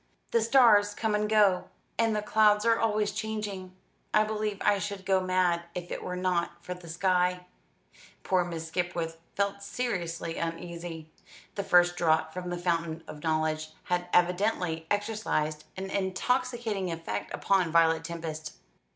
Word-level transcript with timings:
The 0.31 0.41
stars 0.41 0.95
come 0.95 1.13
and 1.13 1.29
go, 1.29 1.69
and 1.95 2.15
the 2.15 2.23
clouds 2.23 2.65
are 2.65 2.79
always 2.79 3.11
changing. 3.11 3.75
I 4.15 4.23
believe 4.23 4.57
I 4.61 4.79
should 4.79 5.05
go 5.05 5.19
mad 5.21 5.65
if 5.75 5.91
it 5.91 6.01
were 6.01 6.15
not 6.15 6.53
for 6.65 6.73
the 6.73 6.89
sky." 6.89 7.45
Poor 8.23 8.43
Miss 8.43 8.67
Skipwith 8.69 9.17
felt 9.35 9.61
seriously 9.61 10.37
uneasy. 10.39 11.11
The 11.53 11.63
first 11.63 11.97
draught 11.97 12.33
from 12.33 12.49
the 12.49 12.57
fountain 12.57 13.03
of 13.07 13.21
knowledge 13.21 13.73
had 13.83 14.07
evidently 14.11 14.87
exercised 14.89 15.65
an 15.77 15.91
intoxicating 15.91 16.89
effect 16.91 17.31
upon 17.31 17.71
Violet 17.71 18.03
Tempest. 18.03 18.55